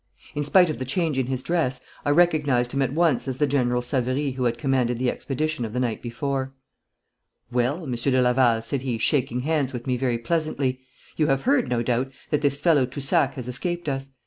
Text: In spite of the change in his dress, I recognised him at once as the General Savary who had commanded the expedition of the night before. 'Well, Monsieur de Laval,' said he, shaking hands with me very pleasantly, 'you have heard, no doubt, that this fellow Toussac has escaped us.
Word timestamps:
In 0.33 0.43
spite 0.43 0.71
of 0.71 0.79
the 0.79 0.83
change 0.85 1.19
in 1.19 1.27
his 1.27 1.43
dress, 1.43 1.79
I 2.05 2.09
recognised 2.09 2.71
him 2.71 2.81
at 2.81 2.91
once 2.93 3.27
as 3.27 3.37
the 3.37 3.45
General 3.45 3.83
Savary 3.83 4.31
who 4.31 4.45
had 4.45 4.57
commanded 4.57 4.97
the 4.97 5.11
expedition 5.11 5.63
of 5.63 5.73
the 5.73 5.79
night 5.79 6.01
before. 6.01 6.55
'Well, 7.51 7.85
Monsieur 7.85 8.11
de 8.11 8.19
Laval,' 8.19 8.63
said 8.63 8.81
he, 8.81 8.97
shaking 8.97 9.41
hands 9.41 9.73
with 9.73 9.85
me 9.85 9.97
very 9.97 10.17
pleasantly, 10.17 10.79
'you 11.17 11.27
have 11.27 11.43
heard, 11.43 11.67
no 11.69 11.83
doubt, 11.83 12.11
that 12.31 12.41
this 12.41 12.59
fellow 12.59 12.87
Toussac 12.87 13.35
has 13.35 13.47
escaped 13.47 13.87
us. 13.87 14.09